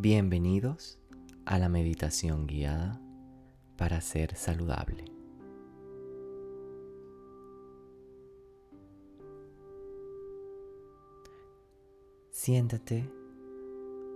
[0.00, 0.96] Bienvenidos
[1.44, 3.00] a la meditación guiada
[3.76, 5.06] para ser saludable.
[12.30, 13.10] Siéntate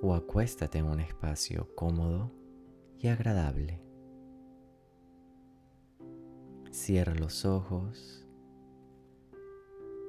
[0.02, 2.30] o acuéstate en un espacio cómodo
[3.00, 3.80] y agradable.
[6.70, 8.24] Cierra los ojos,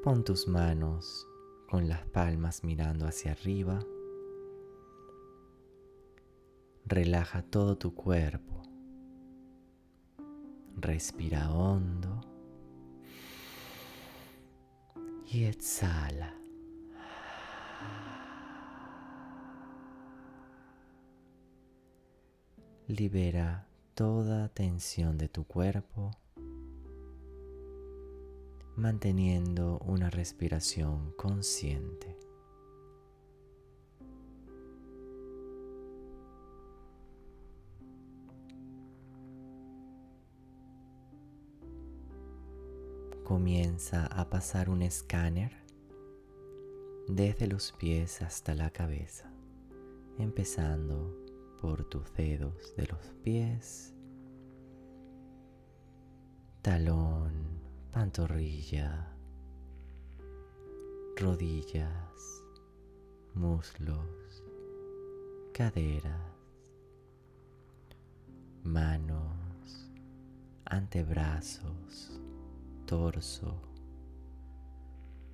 [0.03, 1.27] pon tus manos
[1.67, 3.83] con las palmas mirando hacia arriba
[6.85, 8.61] Relaja todo tu cuerpo.
[10.75, 12.19] Respira hondo
[15.31, 16.33] y exhala.
[22.88, 23.65] Libera
[23.95, 26.11] toda tensión de tu cuerpo,
[28.75, 32.19] manteniendo una respiración consciente.
[43.34, 45.53] Comienza a pasar un escáner
[47.08, 49.34] desde los pies hasta la cabeza,
[50.20, 51.17] empezando
[51.59, 53.92] por tus dedos de los pies,
[56.61, 57.59] talón,
[57.92, 59.17] pantorrilla,
[61.17, 62.44] rodillas,
[63.34, 64.44] muslos,
[65.54, 66.22] caderas,
[68.61, 69.89] manos,
[70.66, 72.22] antebrazos,
[72.94, 73.59] torso,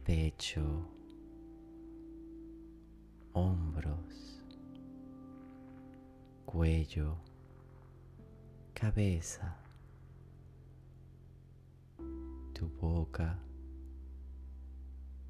[0.06, 0.64] pecho,
[3.34, 4.42] hombros,
[6.46, 7.18] cuello,
[8.74, 9.58] cabeza,
[12.54, 13.38] tu boca,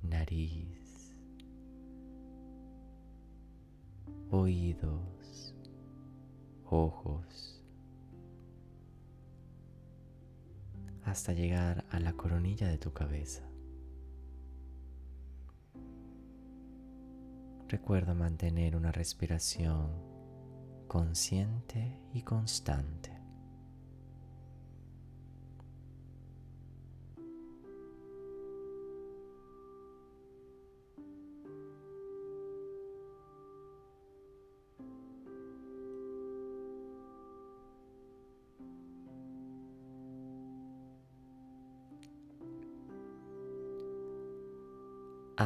[0.03, 1.15] nariz,
[4.29, 5.55] oídos,
[6.69, 7.58] ojos,
[11.09, 13.43] hasta llegar a la coronilla de tu cabeza.
[17.67, 19.91] Recuerda mantener una respiración
[20.87, 23.18] consciente y constante.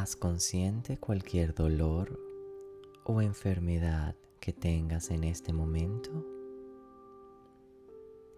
[0.03, 2.19] Consciente cualquier dolor
[3.05, 6.11] o enfermedad que tengas en este momento.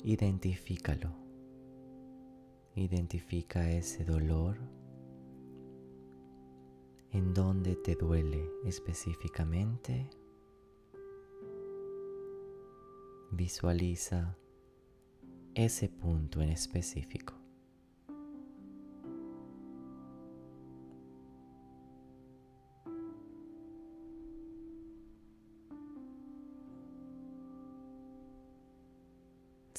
[0.03, 1.09] Identifícalo.
[2.75, 4.59] Identifica ese dolor.
[7.09, 10.07] En dónde te duele específicamente.
[13.31, 14.37] Visualiza
[15.55, 17.34] ese punto en específico.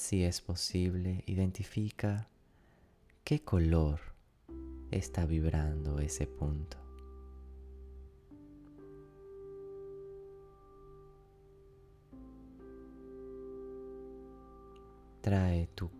[0.07, 2.29] Si es posible, identifica
[3.25, 3.99] qué color
[4.89, 6.77] está vibrando ese punto.
[15.19, 15.91] Trae tu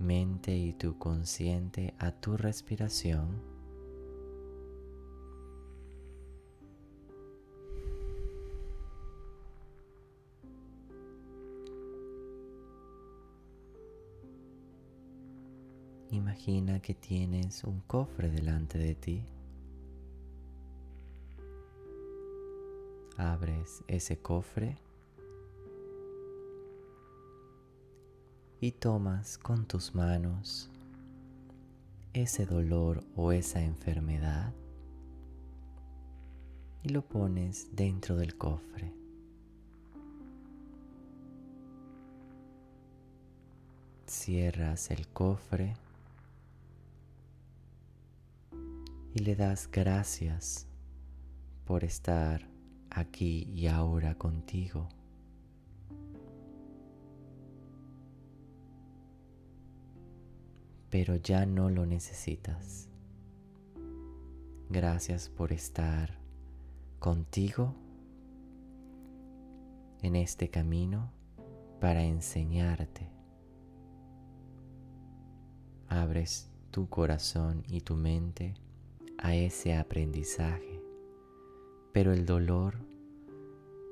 [0.00, 3.53] mente y tu consciente a tu respiración
[16.34, 19.22] Imagina que tienes un cofre delante de ti.
[23.16, 24.76] Abres ese cofre
[28.60, 30.70] y tomas con tus manos
[32.14, 34.52] ese dolor o esa enfermedad
[36.82, 38.92] y lo pones dentro del cofre.
[44.08, 45.76] Cierras el cofre
[49.14, 50.66] y le das gracias
[51.64, 52.48] por estar
[52.90, 54.88] aquí y ahora contigo.
[60.90, 62.88] Pero ya no lo necesitas.
[64.68, 66.18] Gracias por estar
[66.98, 67.76] contigo
[70.02, 71.12] en este camino
[71.80, 73.08] para enseñarte.
[75.86, 78.54] Abres tu corazón y tu mente
[79.18, 80.82] a ese aprendizaje,
[81.92, 82.76] pero el dolor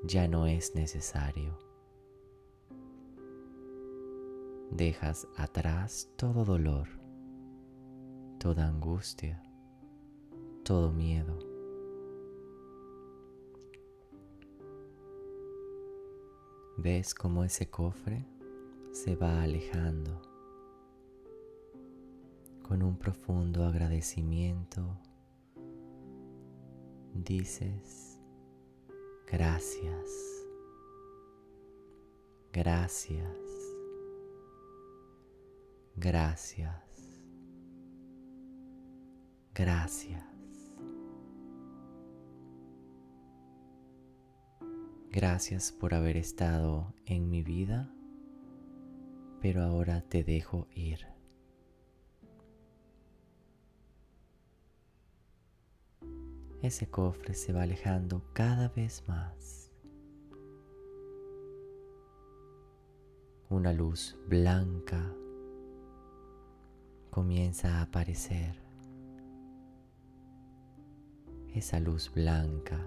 [0.05, 1.59] ya no es necesario.
[4.71, 6.89] Dejas atrás todo dolor,
[8.39, 9.43] toda angustia,
[10.65, 11.39] todo miedo.
[16.79, 18.25] Ves cómo ese cofre
[18.93, 20.21] se va alejando
[22.63, 24.99] con un profundo agradecimiento.
[27.15, 28.19] Dices,
[29.31, 30.09] gracias,
[32.53, 33.37] gracias,
[35.97, 37.21] gracias,
[39.55, 40.33] gracias.
[45.11, 47.93] Gracias por haber estado en mi vida,
[49.43, 51.07] pero ahora te dejo ir.
[56.63, 59.69] Ese cofre se va alejando cada vez más.
[63.51, 65.13] Una luz blanca
[67.11, 68.55] comienza a aparecer.
[71.53, 72.87] Esa luz blanca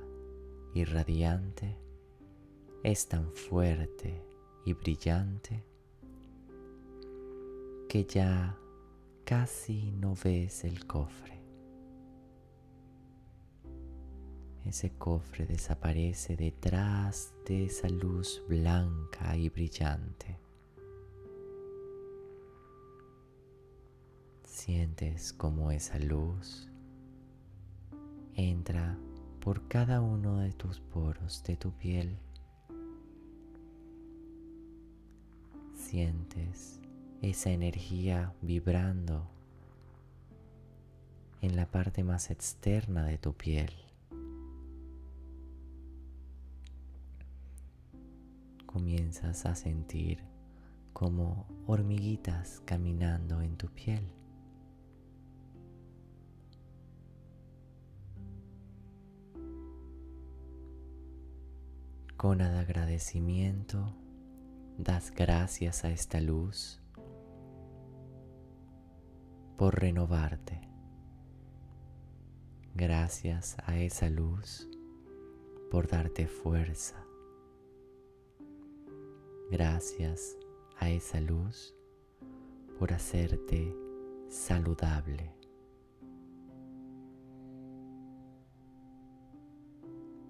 [0.74, 1.78] y radiante
[2.81, 4.25] es tan fuerte
[4.63, 5.66] y brillante
[7.89, 8.57] que ya
[9.25, 11.34] casi no ves el cofre.
[14.65, 20.38] Ese cofre desaparece detrás de esa luz blanca y brillante.
[24.44, 26.69] Sientes como esa luz
[28.33, 28.97] entra
[29.39, 32.18] por cada uno de tus poros de tu piel
[35.95, 36.81] sientes
[37.21, 39.27] esa energía vibrando
[41.41, 43.84] en la parte más externa de tu piel.
[48.75, 50.19] Comienzas a sentir
[50.92, 54.12] como hormiguitas caminando en tu piel.
[62.18, 63.95] Con agradecimiento
[64.78, 66.81] das gracias a esta luz
[69.57, 70.60] por renovarte.
[72.74, 74.68] Gracias a esa luz
[75.71, 77.05] por darte fuerza.
[79.51, 80.38] Gracias
[80.77, 81.75] a esa luz
[82.80, 83.75] por hacerte
[84.30, 85.31] saludable.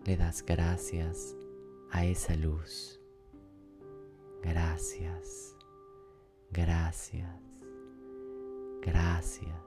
[0.06, 1.36] Le das gracias
[1.92, 3.00] a esa luz
[4.46, 5.58] Gracias,
[6.52, 7.42] gracias,
[8.80, 9.60] gracias.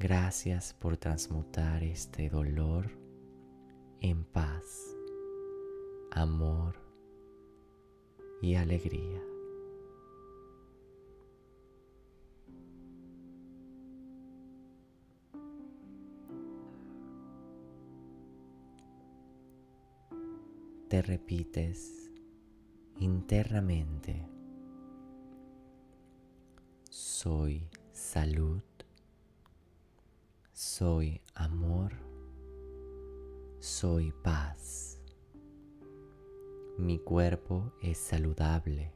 [0.00, 2.90] Gracias por transmutar este dolor
[4.00, 4.93] en paz,
[6.14, 6.74] amor
[8.40, 9.20] y alegría.
[20.94, 22.08] te repites
[23.00, 24.28] internamente,
[26.88, 28.62] soy salud,
[30.52, 31.90] soy amor,
[33.58, 34.93] soy paz.
[36.76, 38.90] Mi cuerpo es saludable.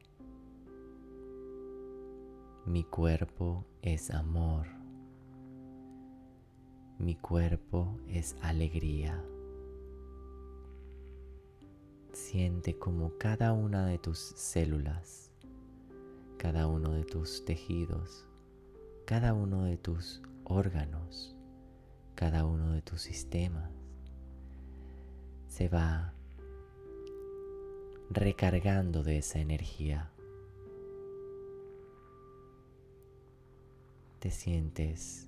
[2.67, 4.67] Mi cuerpo es amor.
[6.99, 9.25] Mi cuerpo es alegría.
[12.13, 15.31] Siente como cada una de tus células,
[16.37, 18.27] cada uno de tus tejidos,
[19.07, 21.37] cada uno de tus órganos,
[22.17, 23.71] cada uno de tus sistemas
[25.47, 26.13] se va
[28.11, 30.11] recargando de esa energía.
[34.21, 35.27] Te sientes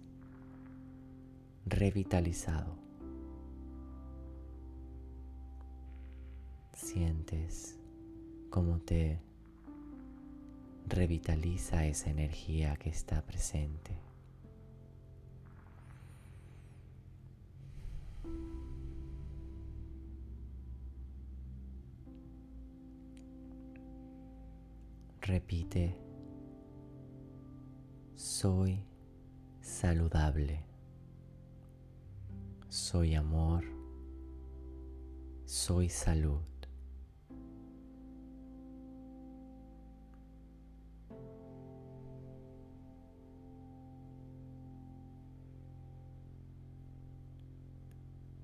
[1.67, 2.81] revitalizado.
[6.91, 7.79] sientes
[8.49, 9.21] cómo te
[10.89, 13.93] revitaliza esa energía que está presente.
[25.23, 25.97] Repite,
[28.15, 28.83] soy
[29.61, 30.65] saludable,
[32.69, 33.65] soy amor,
[35.45, 36.41] soy salud.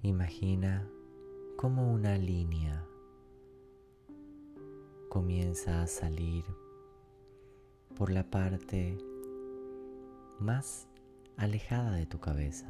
[0.02, 0.88] Imagina
[1.56, 2.86] cómo una línea
[5.08, 6.44] comienza a salir
[7.96, 8.98] por la parte
[10.38, 10.86] más
[11.38, 12.68] alejada de tu cabeza,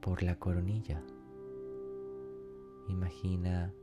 [0.00, 1.02] por la coronilla.
[2.88, 3.74] Imagina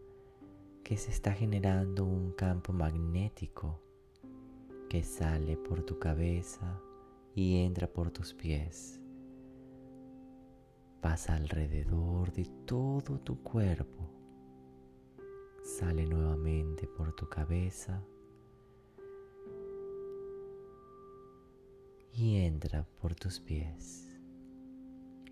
[0.84, 3.80] que se está generando un campo magnético
[4.90, 6.82] que sale por tu cabeza
[7.36, 9.00] y entra por tus pies.
[11.02, 14.10] Pasa alrededor de todo tu cuerpo.
[15.64, 18.04] Sale nuevamente por tu cabeza
[22.17, 24.07] y entra por tus pies.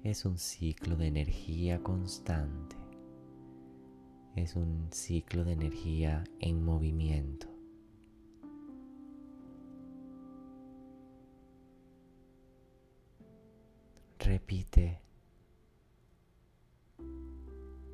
[0.03, 2.75] Es un ciclo de energía constante.
[4.35, 7.47] Es un ciclo de energía en movimiento.
[14.19, 14.99] Repite.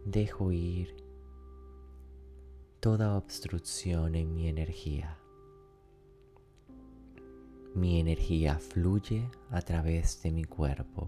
[0.05, 0.95] Dejo ir
[2.79, 5.19] toda obstrucción en mi energía.
[7.79, 11.07] Mi energía fluye a través de mi cuerpo.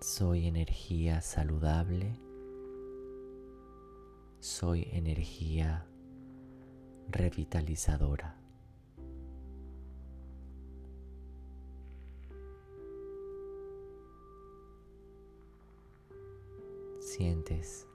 [0.00, 2.18] Soy energía saludable.
[4.40, 5.86] Soy energía
[7.08, 8.41] revitalizadora.
[17.22, 17.86] Sientes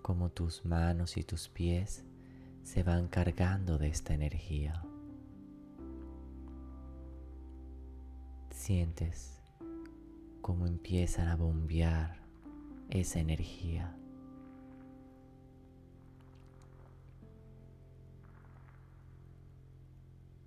[0.00, 2.02] como tus manos y tus pies
[2.62, 4.82] se van cargando de esta energía.
[8.48, 9.38] Sientes
[10.40, 12.22] cómo empiezan a bombear
[12.88, 13.94] esa energía.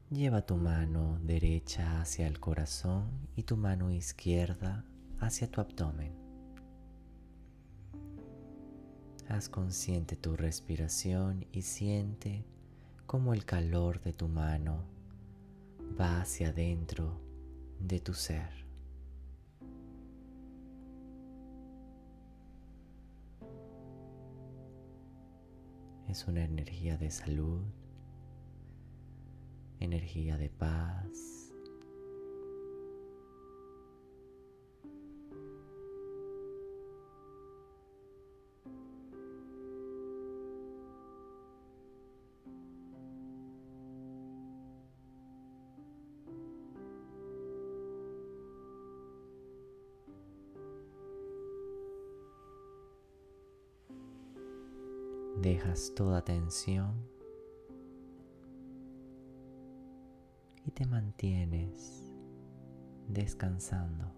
[0.09, 4.85] Lleva tu mano derecha hacia el corazón y tu mano izquierda
[5.19, 6.22] hacia tu abdomen.
[9.29, 12.45] Haz consciente tu respiración y siente
[13.05, 14.83] cómo el calor de tu mano
[15.99, 17.19] va hacia adentro
[17.79, 18.63] de tu ser.
[26.07, 27.63] Es una energía de salud,
[29.79, 31.42] energía de paz,
[55.43, 57.05] dejas toda tensión
[60.65, 62.09] y te mantienes
[63.09, 64.09] descansando.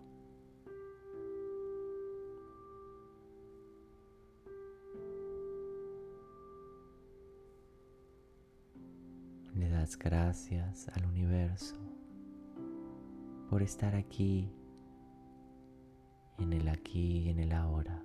[9.55, 11.75] Le das gracias al universo
[13.49, 14.53] por estar aquí,
[16.37, 18.04] en el aquí y en el ahora.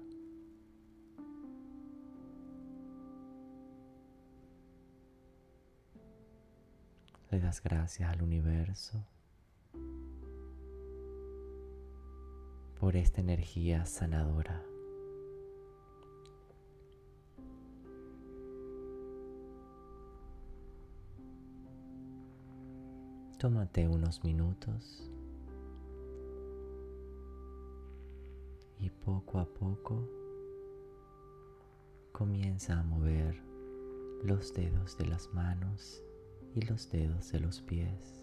[7.31, 9.07] Le das gracias al universo
[12.81, 14.61] por esta energía sanadora.
[23.39, 25.09] Tómate unos minutos
[28.81, 30.05] y poco a poco
[32.11, 33.41] comienza a mover
[34.25, 36.03] los dedos de las manos
[36.55, 38.21] y los dedos de los pies.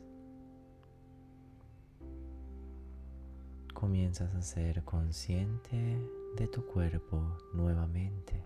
[3.73, 5.99] Comienzas a ser consciente
[6.35, 8.43] de tu cuerpo nuevamente.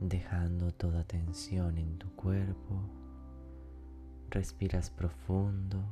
[0.00, 2.82] Dejando toda tensión en tu cuerpo,
[4.30, 5.82] respiras profundo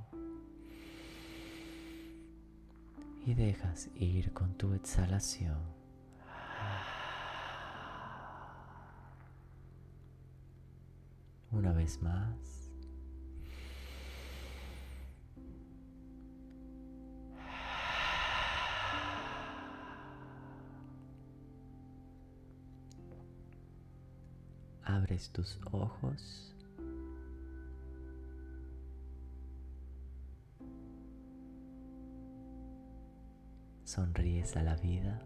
[3.26, 5.73] y dejas ir con tu exhalación.
[11.54, 12.70] Una vez más.
[24.82, 26.56] Abres tus ojos.
[33.84, 35.22] Sonríes a la vida.